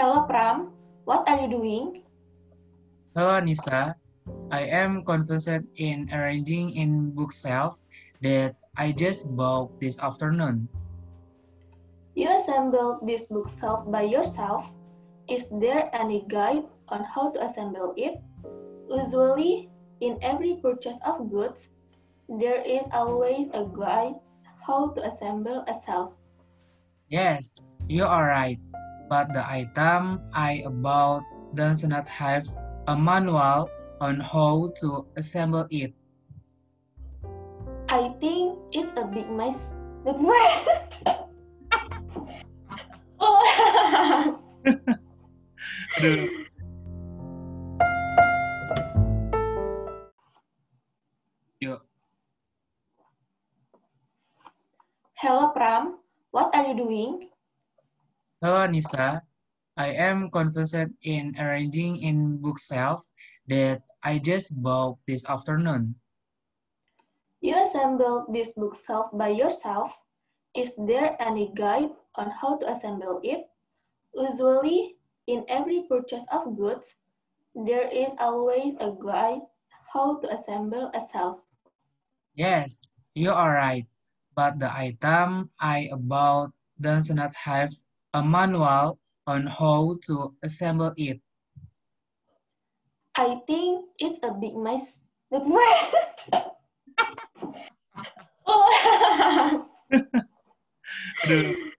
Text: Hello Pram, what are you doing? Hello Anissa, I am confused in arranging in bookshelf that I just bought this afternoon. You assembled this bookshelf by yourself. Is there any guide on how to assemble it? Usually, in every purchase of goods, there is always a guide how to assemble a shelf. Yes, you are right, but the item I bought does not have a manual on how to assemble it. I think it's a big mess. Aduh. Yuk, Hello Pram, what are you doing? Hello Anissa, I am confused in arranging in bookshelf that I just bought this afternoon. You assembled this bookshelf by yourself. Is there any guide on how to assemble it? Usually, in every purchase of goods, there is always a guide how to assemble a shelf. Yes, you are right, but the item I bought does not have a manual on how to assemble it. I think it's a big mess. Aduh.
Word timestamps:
Hello 0.00 0.24
Pram, 0.24 0.72
what 1.04 1.28
are 1.28 1.44
you 1.44 1.48
doing? 1.52 2.00
Hello 3.12 3.36
Anissa, 3.36 4.00
I 4.48 4.64
am 4.64 5.04
confused 5.04 5.68
in 5.76 6.08
arranging 6.08 6.72
in 6.72 7.12
bookshelf 7.12 7.84
that 8.24 8.56
I 8.80 8.96
just 8.96 9.36
bought 9.36 9.76
this 9.76 10.00
afternoon. 10.00 10.72
You 12.16 12.32
assembled 12.32 13.04
this 13.04 13.28
bookshelf 13.28 13.92
by 13.92 14.08
yourself. 14.08 14.64
Is 15.28 15.44
there 15.60 15.92
any 15.92 16.24
guide 16.32 16.64
on 16.88 17.04
how 17.04 17.36
to 17.36 17.44
assemble 17.44 17.92
it? 18.00 18.24
Usually, 18.88 19.68
in 20.00 20.16
every 20.24 20.64
purchase 20.64 20.96
of 21.04 21.28
goods, 21.28 21.68
there 22.24 22.64
is 22.64 22.88
always 22.96 23.52
a 23.52 23.68
guide 23.68 24.16
how 24.64 24.96
to 24.96 25.12
assemble 25.12 25.60
a 25.68 25.76
shelf. 25.84 26.16
Yes, 27.12 27.60
you 27.84 28.08
are 28.08 28.32
right, 28.32 28.56
but 29.10 29.34
the 29.34 29.42
item 29.42 30.22
I 30.32 30.62
bought 30.70 31.26
does 31.58 31.82
not 31.82 32.06
have 32.06 32.46
a 32.86 32.94
manual 32.94 33.66
on 33.98 34.22
how 34.22 34.70
to 34.80 35.04
assemble 35.18 35.66
it. 35.68 35.92
I 37.90 38.14
think 38.22 38.54
it's 38.70 38.94
a 38.94 39.02
big 39.10 39.26
mess. 39.26 39.74
Aduh. 45.98 46.30
Yuk, 51.60 51.84
Hello 55.20 55.52
Pram, 55.52 56.00
what 56.30 56.48
are 56.54 56.64
you 56.72 56.76
doing? 56.78 57.28
Hello 58.40 58.64
Anissa, 58.64 59.20
I 59.76 59.92
am 60.00 60.32
confused 60.32 60.96
in 61.04 61.36
arranging 61.36 62.00
in 62.00 62.40
bookshelf 62.40 63.04
that 63.48 63.84
I 64.02 64.16
just 64.16 64.56
bought 64.62 64.96
this 65.06 65.28
afternoon. 65.28 66.00
You 67.44 67.52
assembled 67.60 68.32
this 68.32 68.48
bookshelf 68.56 69.12
by 69.12 69.28
yourself. 69.36 69.92
Is 70.56 70.72
there 70.80 71.20
any 71.20 71.52
guide 71.52 71.92
on 72.16 72.32
how 72.32 72.56
to 72.56 72.64
assemble 72.72 73.20
it? 73.22 73.44
Usually, 74.16 74.96
in 75.28 75.44
every 75.48 75.84
purchase 75.84 76.24
of 76.32 76.56
goods, 76.56 76.96
there 77.54 77.92
is 77.92 78.08
always 78.18 78.72
a 78.80 78.96
guide 79.04 79.44
how 79.92 80.16
to 80.16 80.26
assemble 80.32 80.88
a 80.96 81.00
shelf. 81.12 81.44
Yes, 82.34 82.88
you 83.14 83.32
are 83.32 83.52
right, 83.52 83.84
but 84.34 84.58
the 84.58 84.72
item 84.72 85.50
I 85.60 85.92
bought 85.92 86.56
does 86.80 87.10
not 87.10 87.36
have 87.44 87.70
a 88.14 88.22
manual 88.22 88.98
on 89.26 89.46
how 89.46 89.98
to 90.06 90.34
assemble 90.42 90.94
it. 90.96 91.20
I 93.14 93.40
think 93.46 93.86
it's 93.98 94.18
a 94.22 94.32
big 94.32 94.56
mess. 94.56 94.98
Aduh. 101.24 101.69